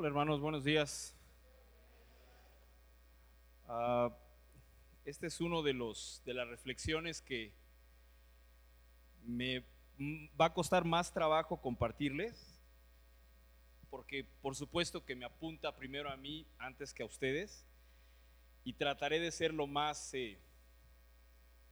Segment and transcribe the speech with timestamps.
[0.00, 1.14] Hola hermanos, buenos días.
[3.68, 4.08] Ah,
[5.04, 7.52] este es uno de los de las reflexiones que
[9.22, 9.62] me
[10.40, 12.62] va a costar más trabajo compartirles,
[13.90, 17.66] porque por supuesto que me apunta primero a mí antes que a ustedes,
[18.64, 20.38] y trataré de ser lo más eh,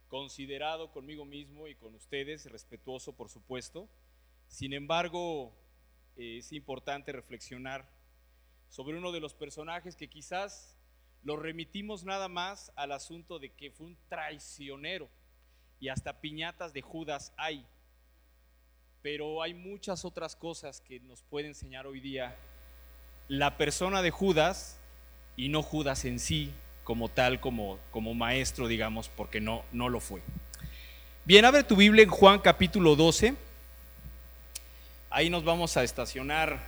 [0.07, 3.89] considerado conmigo mismo y con ustedes, respetuoso por supuesto.
[4.47, 5.51] Sin embargo,
[6.15, 7.97] eh, es importante reflexionar
[8.69, 10.77] sobre uno de los personajes que quizás
[11.23, 15.09] lo remitimos nada más al asunto de que fue un traicionero
[15.79, 17.65] y hasta piñatas de Judas hay.
[19.01, 22.35] Pero hay muchas otras cosas que nos puede enseñar hoy día
[23.27, 24.79] la persona de Judas
[25.35, 26.51] y no Judas en sí
[26.83, 30.21] como tal, como, como maestro, digamos, porque no, no lo fue.
[31.25, 33.35] Bien, abre tu Biblia en Juan capítulo 12.
[35.11, 36.59] Ahí nos vamos a estacionar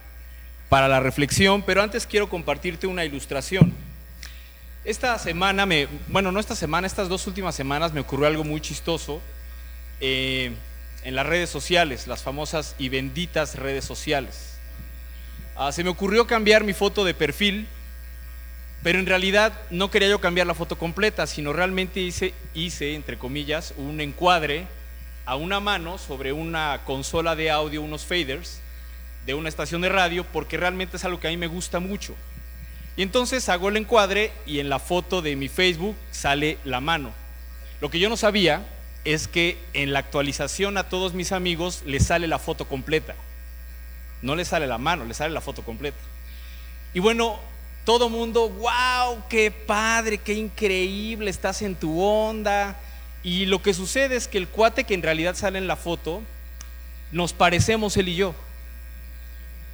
[0.71, 3.73] para la reflexión, pero antes quiero compartirte una ilustración.
[4.85, 8.61] Esta semana, me, bueno, no esta semana, estas dos últimas semanas me ocurrió algo muy
[8.61, 9.19] chistoso
[9.99, 10.53] eh,
[11.03, 14.59] en las redes sociales, las famosas y benditas redes sociales.
[15.57, 17.67] Ah, se me ocurrió cambiar mi foto de perfil,
[18.81, 23.17] pero en realidad no quería yo cambiar la foto completa, sino realmente hice, hice, entre
[23.17, 24.67] comillas, un encuadre
[25.25, 28.61] a una mano sobre una consola de audio, unos faders,
[29.25, 32.15] de una estación de radio, porque realmente es algo que a mí me gusta mucho.
[32.95, 37.11] Y entonces hago el encuadre y en la foto de mi Facebook sale la mano.
[37.79, 38.65] Lo que yo no sabía
[39.05, 43.15] es que en la actualización a todos mis amigos les sale la foto completa.
[44.21, 45.97] No les sale la mano, les sale la foto completa.
[46.93, 47.39] Y bueno,
[47.85, 52.79] todo mundo, wow, qué padre, qué increíble, estás en tu onda.
[53.23, 56.21] Y lo que sucede es que el cuate que en realidad sale en la foto,
[57.11, 58.35] nos parecemos él y yo.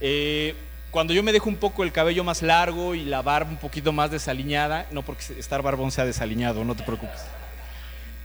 [0.02, 0.56] Eh,
[0.92, 3.92] cuando yo me dejo un poco el cabello más largo y la barba un poquito
[3.92, 7.22] más desaliñada, no porque estar barbón sea desaliñado, no te preocupes.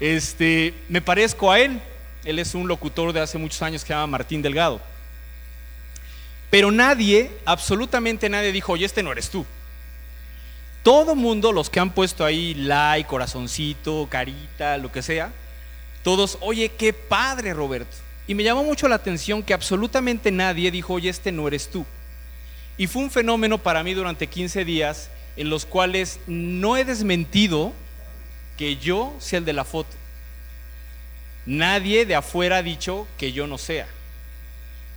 [0.01, 1.81] Este, me parezco a él.
[2.25, 4.81] Él es un locutor de hace muchos años que se llama Martín Delgado.
[6.51, 9.45] Pero nadie, absolutamente nadie dijo, oye, este no eres tú.
[10.83, 15.33] Todo mundo, los que han puesto ahí like, corazoncito, carita, lo que sea,
[16.03, 17.97] todos, oye, qué padre, Roberto.
[18.27, 21.85] Y me llamó mucho la atención que absolutamente nadie dijo, oye, este no eres tú.
[22.77, 27.73] Y fue un fenómeno para mí durante 15 días en los cuales no he desmentido
[28.57, 29.91] que yo sea el de la foto.
[31.45, 33.87] Nadie de afuera ha dicho que yo no sea.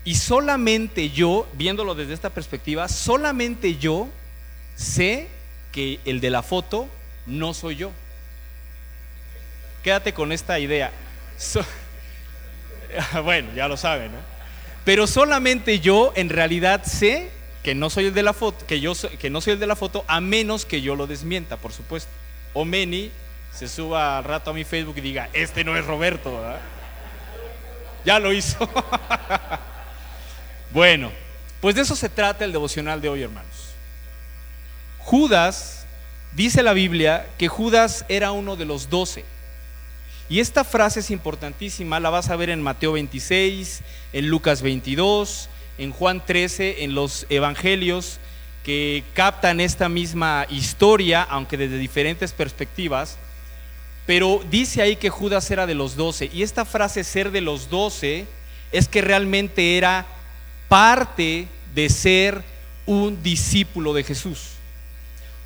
[0.04, 4.08] Y solamente yo, viéndolo desde esta perspectiva, solamente yo
[4.76, 5.28] sé
[5.72, 6.88] que el de la foto
[7.26, 7.92] no soy yo.
[9.84, 10.92] Quédate con esta idea.
[13.24, 14.18] bueno, ya lo saben, ¿no?
[14.84, 17.32] Pero solamente yo en realidad sé
[17.64, 19.76] que no soy el de la foto, que yo que no soy el de la
[19.76, 22.12] foto, a menos que yo lo desmienta, por supuesto.
[22.54, 23.12] O Meni
[23.52, 26.40] se suba al rato a mi Facebook y diga, este no es Roberto,
[28.06, 28.70] Ya lo hizo.
[30.72, 31.12] bueno,
[31.62, 33.74] pues de eso se trata el devocional de hoy, hermanos.
[35.00, 35.88] Judas,
[36.34, 39.26] dice la Biblia, que Judas era uno de los doce.
[40.28, 43.82] Y esta frase es importantísima, la vas a ver en Mateo 26,
[44.14, 48.20] en Lucas 22, en Juan 13, en los evangelios
[48.64, 53.18] que captan esta misma historia, aunque desde diferentes perspectivas.
[54.08, 56.32] Pero dice ahí que Judas era de los doce.
[56.34, 58.26] Y esta frase ser de los doce
[58.72, 60.08] es que realmente era
[60.68, 62.44] parte de ser
[62.88, 64.54] un discípulo de Jesús.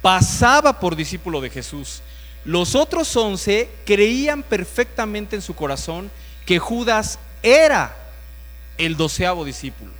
[0.01, 2.01] Pasaba por discípulo de Jesús.
[2.45, 6.09] Los otros once creían perfectamente en su corazón
[6.45, 7.95] que Judas era
[8.77, 9.91] el doceavo discípulo.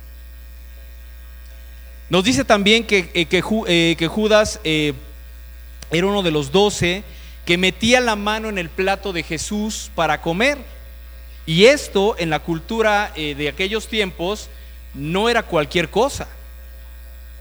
[2.08, 4.94] Nos dice también que, eh, eh, Judas eh,
[5.92, 7.04] era uno de los doce
[7.44, 10.58] que metía la mano en el plato de Jesús para comer.
[11.46, 14.48] Y esto en la cultura de aquellos tiempos
[14.94, 16.28] no era cualquier cosa.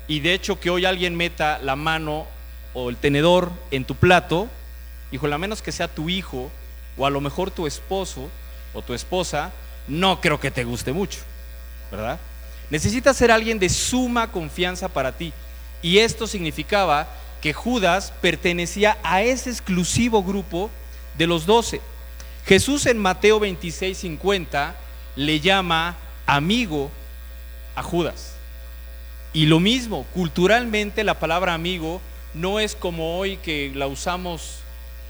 [0.08, 2.25] Y de hecho que hoy alguien meta la mano
[2.74, 4.50] o el tenedor en tu plato,
[5.11, 6.51] hijo, a menos que sea tu hijo
[6.97, 8.29] o a lo mejor tu esposo
[8.73, 9.51] o tu esposa,
[9.88, 11.19] no creo que te guste mucho,
[11.91, 12.19] ¿verdad?
[12.69, 15.33] Necesitas ser alguien de suma confianza para ti.
[15.81, 17.07] Y esto significaba
[17.41, 20.69] que Judas pertenecía a ese exclusivo grupo
[21.17, 21.81] de los doce.
[22.45, 24.75] Jesús en Mateo 26, 50
[25.15, 25.95] le llama
[26.25, 26.91] amigo
[27.75, 28.33] a Judas.
[29.33, 32.01] Y lo mismo, culturalmente la palabra amigo
[32.33, 34.58] no es como hoy que la usamos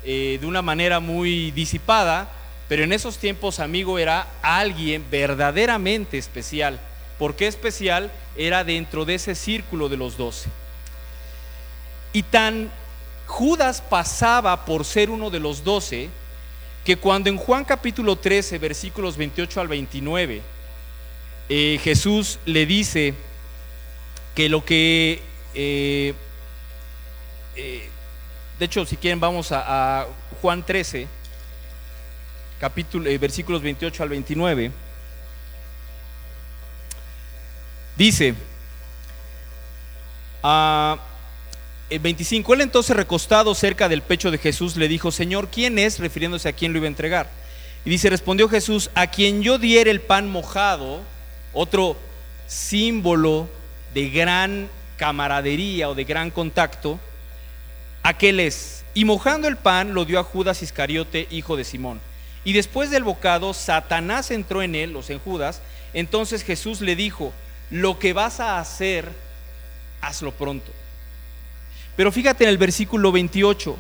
[0.04, 2.30] eh, de una manera muy disipada,
[2.68, 6.80] pero en esos tiempos amigo era alguien verdaderamente especial
[7.20, 8.10] ¿Por qué especial?
[8.38, 10.50] Era dentro de ese círculo de los doce.
[12.14, 12.72] Y tan
[13.28, 16.10] Judas pasaba por ser uno de los doce,
[16.86, 20.42] que cuando en Juan capítulo 13, versículos 28 al 29,
[21.50, 23.14] eh, Jesús le dice
[24.34, 25.22] que lo que,
[25.54, 26.14] eh,
[28.60, 30.06] de hecho, si quieren vamos a,
[30.42, 31.08] Juan 13,
[32.60, 34.72] capítulo, versículos 28 al 29,
[37.96, 38.36] dice,
[40.44, 40.98] ah,
[41.90, 45.98] el 25, él entonces recostado cerca del pecho de Jesús le dijo, Señor, ¿quién es?
[45.98, 47.30] refiriéndose a quién lo iba a entregar.
[47.86, 51.02] Y dice, respondió Jesús, a quien yo diera el pan mojado,
[51.54, 51.96] otro
[52.46, 53.48] símbolo
[53.94, 54.68] de gran
[54.98, 57.00] camaradería o de gran contacto,
[58.04, 58.84] aquel es.
[58.94, 62.02] Y mojando el pan lo dio a Judas Iscariote, hijo de Simón.
[62.44, 65.62] Y después del bocado, Satanás entró en él, sea, en Judas.
[65.94, 67.34] Entonces Jesús le dijo,
[67.70, 69.10] lo que vas a hacer,
[70.02, 70.72] hazlo pronto.
[71.96, 73.78] Pero fíjate en el versículo 28,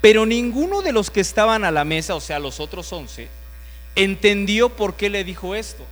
[0.00, 3.28] pero ninguno de los que estaban a la mesa, o sea, los otros once,
[3.94, 5.84] entendió por qué le dijo esto.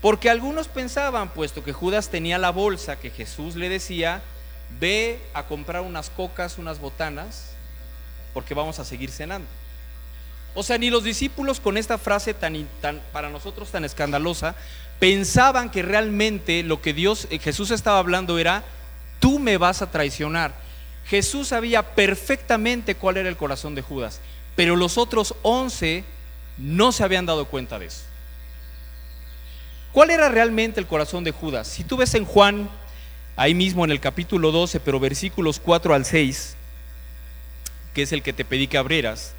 [0.00, 4.22] Porque algunos pensaban, puesto que Judas tenía la bolsa que Jesús le decía,
[4.80, 7.50] ve a comprar unas cocas, unas botanas,
[8.32, 9.48] porque vamos a seguir cenando.
[10.54, 12.66] O sea, ni los discípulos con esta frase tan,
[13.12, 14.54] para nosotros tan escandalosa
[15.00, 18.62] pensaban que realmente lo que Dios eh, Jesús estaba hablando era
[19.18, 20.54] tú me vas a traicionar.
[21.06, 24.20] Jesús sabía perfectamente cuál era el corazón de Judas,
[24.54, 26.04] pero los otros once
[26.56, 28.02] no se habían dado cuenta de eso.
[29.92, 31.68] ¿Cuál era realmente el corazón de Judas?
[31.68, 32.68] Si tú ves en Juan,
[33.36, 36.56] ahí mismo en el capítulo 12, pero versículos 4 al 6,
[37.94, 39.34] que es el que te pedí que abrieras,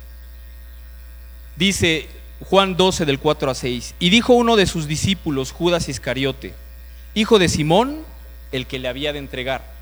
[1.55, 2.07] dice
[2.41, 6.53] Juan 12 del 4 a 6, y dijo uno de sus discípulos, Judas Iscariote,
[7.13, 8.03] hijo de Simón,
[8.51, 9.75] el que le había de entregar,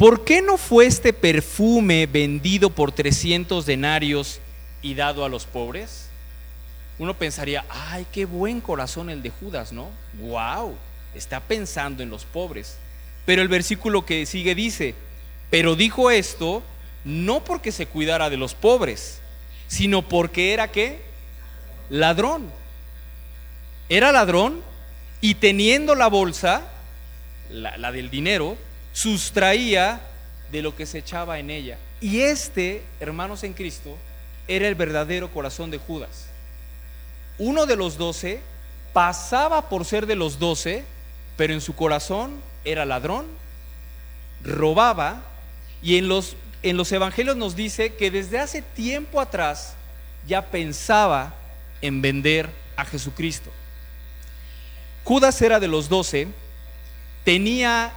[0.00, 4.40] ¿Por qué no fue este perfume vendido por 300 denarios
[4.80, 6.08] y dado a los pobres?
[6.98, 9.90] Uno pensaría, ay, qué buen corazón el de Judas, ¿no?
[10.18, 10.74] ¡Wow!
[11.14, 12.78] Está pensando en los pobres.
[13.30, 14.96] Pero el versículo que sigue dice,
[15.50, 16.64] pero dijo esto
[17.04, 19.20] no porque se cuidara de los pobres,
[19.68, 20.98] sino porque era qué?
[21.90, 22.50] Ladrón.
[23.88, 24.64] Era ladrón
[25.20, 26.62] y teniendo la bolsa,
[27.50, 28.56] la, la del dinero,
[28.92, 30.00] sustraía
[30.50, 31.78] de lo que se echaba en ella.
[32.00, 33.96] Y este, hermanos en Cristo,
[34.48, 36.26] era el verdadero corazón de Judas.
[37.38, 38.40] Uno de los doce
[38.92, 40.82] pasaba por ser de los doce,
[41.36, 43.26] pero en su corazón era ladrón,
[44.42, 45.22] robaba,
[45.82, 49.74] y en los, en los evangelios nos dice que desde hace tiempo atrás
[50.26, 51.34] ya pensaba
[51.80, 53.50] en vender a Jesucristo.
[55.04, 56.28] Judas era de los doce,
[57.24, 57.92] tenía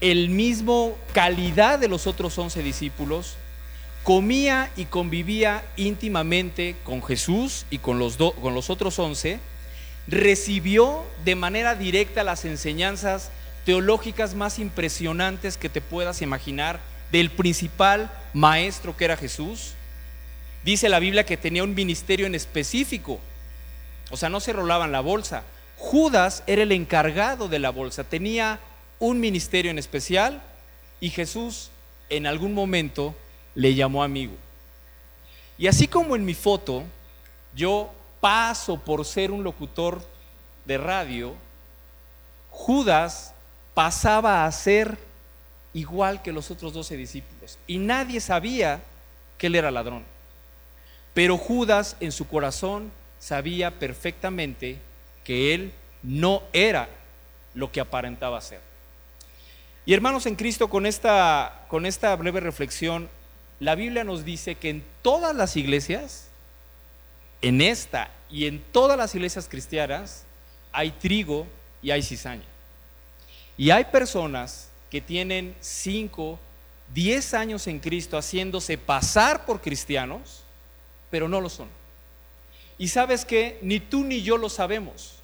[0.00, 3.36] el mismo calidad de los otros once discípulos,
[4.04, 9.40] comía y convivía íntimamente con Jesús y con los, con los otros once,
[10.06, 13.30] recibió de manera directa las enseñanzas
[13.68, 16.80] teológicas más impresionantes que te puedas imaginar
[17.12, 19.74] del principal maestro que era Jesús.
[20.64, 23.20] Dice la Biblia que tenía un ministerio en específico,
[24.10, 25.42] o sea, no se rolaban la bolsa.
[25.76, 28.58] Judas era el encargado de la bolsa, tenía
[29.00, 30.40] un ministerio en especial
[30.98, 31.68] y Jesús
[32.08, 33.14] en algún momento
[33.54, 34.32] le llamó amigo.
[35.58, 36.84] Y así como en mi foto,
[37.54, 40.00] yo paso por ser un locutor
[40.64, 41.34] de radio,
[42.48, 43.34] Judas
[43.78, 44.98] pasaba a ser
[45.72, 47.60] igual que los otros doce discípulos.
[47.68, 48.80] Y nadie sabía
[49.38, 50.02] que él era ladrón.
[51.14, 54.80] Pero Judas en su corazón sabía perfectamente
[55.22, 56.88] que él no era
[57.54, 58.60] lo que aparentaba ser.
[59.86, 63.08] Y hermanos en Cristo, con esta, con esta breve reflexión,
[63.60, 66.26] la Biblia nos dice que en todas las iglesias,
[67.42, 70.24] en esta y en todas las iglesias cristianas,
[70.72, 71.46] hay trigo
[71.80, 72.57] y hay cizaña.
[73.58, 76.38] Y hay personas que tienen 5,
[76.94, 80.44] 10 años en Cristo haciéndose pasar por cristianos,
[81.10, 81.68] pero no lo son.
[82.78, 85.16] Y sabes que ni tú ni yo lo sabemos,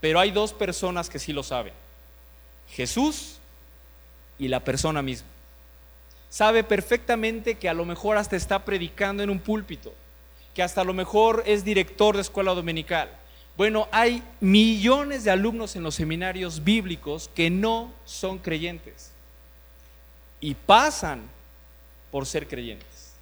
[0.00, 1.72] pero hay dos personas que sí lo saben.
[2.70, 3.38] Jesús
[4.38, 5.26] y la persona misma.
[6.30, 9.92] Sabe perfectamente que a lo mejor hasta está predicando en un púlpito,
[10.54, 13.10] que hasta a lo mejor es director de escuela dominical.
[13.58, 19.10] Bueno, hay millones de alumnos en los seminarios bíblicos que no son creyentes
[20.40, 21.22] y pasan
[22.12, 23.14] por ser creyentes.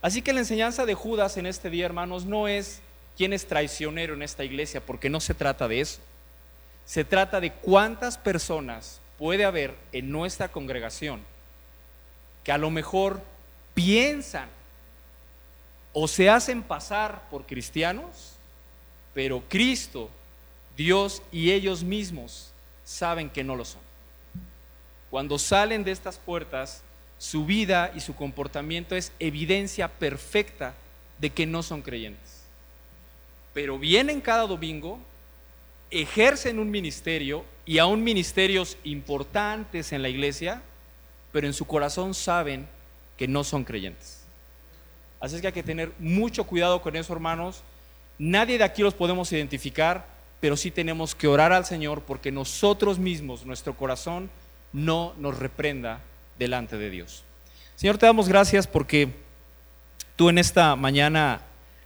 [0.00, 2.80] Así que la enseñanza de Judas en este día, hermanos, no es
[3.16, 5.98] quién es traicionero en esta iglesia, porque no se trata de eso.
[6.84, 11.20] Se trata de cuántas personas puede haber en nuestra congregación
[12.44, 13.20] que a lo mejor
[13.74, 14.48] piensan
[15.92, 18.35] o se hacen pasar por cristianos,
[19.16, 20.10] pero Cristo,
[20.76, 22.52] Dios y ellos mismos
[22.84, 23.80] saben que no lo son.
[25.08, 26.82] Cuando salen de estas puertas,
[27.16, 30.74] su vida y su comportamiento es evidencia perfecta
[31.18, 32.42] de que no son creyentes.
[33.54, 34.98] Pero vienen cada domingo,
[35.90, 40.60] ejercen un ministerio y aún ministerios importantes en la iglesia,
[41.32, 42.68] pero en su corazón saben
[43.16, 44.26] que no son creyentes.
[45.20, 47.62] Así es que hay que tener mucho cuidado con eso, hermanos.
[48.18, 50.06] Nadie de aquí los podemos identificar,
[50.40, 54.30] pero sí tenemos que orar al Señor porque nosotros mismos, nuestro corazón,
[54.72, 56.00] no nos reprenda
[56.38, 57.24] delante de Dios.
[57.76, 59.10] Señor, te damos gracias porque
[60.16, 61.42] tú en esta mañana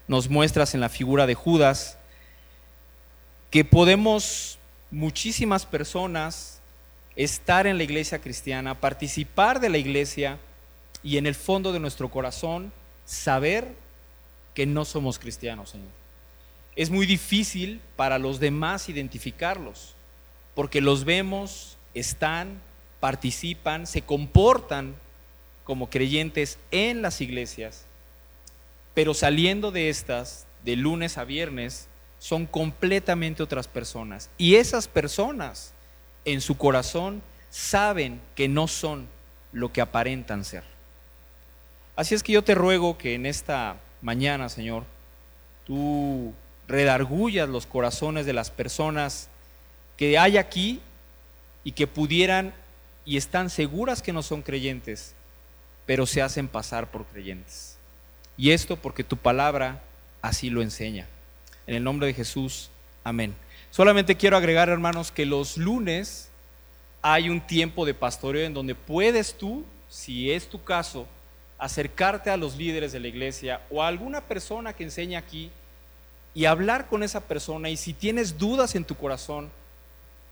[0.07, 1.99] nos muestras en la figura de Judas
[3.51, 4.59] que podemos
[4.91, 6.61] muchísimas personas
[7.17, 10.39] estar en la iglesia cristiana, participar de la iglesia
[11.03, 12.73] y en el fondo de nuestro corazón
[13.05, 13.75] saber
[14.55, 16.00] que no somos cristianos, Señor.
[16.81, 19.95] Es muy difícil para los demás identificarlos,
[20.55, 22.59] porque los vemos, están,
[23.01, 24.95] participan, se comportan
[25.65, 27.85] como creyentes en las iglesias,
[28.95, 31.87] pero saliendo de estas, de lunes a viernes,
[32.19, 34.31] son completamente otras personas.
[34.39, 35.75] Y esas personas
[36.25, 37.21] en su corazón
[37.51, 39.07] saben que no son
[39.53, 40.65] lo que aparentan ser.
[41.95, 44.85] Así es que yo te ruego que en esta mañana, Señor,
[45.67, 46.33] tú
[46.71, 49.29] redargullas los corazones de las personas
[49.97, 50.81] que hay aquí
[51.65, 52.55] y que pudieran
[53.05, 55.15] y están seguras que no son creyentes,
[55.85, 57.77] pero se hacen pasar por creyentes.
[58.37, 59.83] Y esto porque tu palabra
[60.23, 61.07] así lo enseña.
[61.67, 62.71] En el nombre de Jesús,
[63.05, 63.35] amén.
[63.71, 66.31] Solamente quiero agregar, hermanos, que los lunes
[67.03, 71.07] hay un tiempo de pastoreo en donde puedes tú, si es tu caso,
[71.59, 75.51] acercarte a los líderes de la iglesia o a alguna persona que enseña aquí
[76.35, 79.51] y hablar con esa persona y si tienes dudas en tu corazón,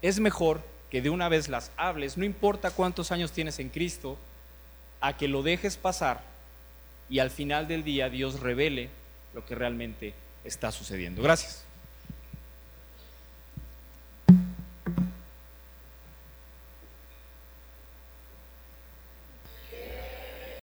[0.03, 4.17] es mejor que de una vez las hables, no importa cuántos años tienes en Cristo,
[5.01, 6.23] a que lo dejes pasar
[7.09, 8.91] y al final del día Dios revele
[9.35, 10.15] lo que realmente
[10.45, 11.23] está sucediendo.
[11.23, 11.65] Gracias.